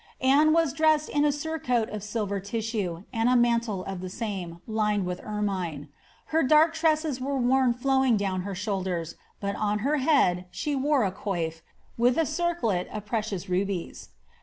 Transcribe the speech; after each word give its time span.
Anne 0.21 0.51
was 0.51 0.73
dressed 0.73 1.09
in 1.09 1.23
a 1.23 1.31
sureoat 1.31 1.87
of 1.93 2.01
silver 2.01 2.39
tissue, 2.39 3.03
and 3.13 3.29
a 3.29 3.35
mantle 3.35 3.83
of 3.85 4.01
the 4.01 4.09
same, 4.09 4.59
lined 4.65 5.05
with 5.05 5.21
ermine; 5.23 5.89
her 6.33 6.41
dark 6.41 6.73
tresses 6.73 7.21
were 7.21 7.37
worn 7.37 7.71
flowing 7.71 8.17
down 8.17 8.41
her 8.41 8.55
shoulders, 8.55 9.13
bat 9.41 9.55
on 9.57 9.79
her 9.85 9.97
head 9.97 10.45
she 10.49 10.75
wore 10.75 11.03
a 11.03 11.11
coif, 11.11 11.61
with 11.99 12.17
a 12.17 12.25
circlet 12.25 12.87
of 12.87 13.05
precious 13.05 13.47
rubies. 13.47 14.09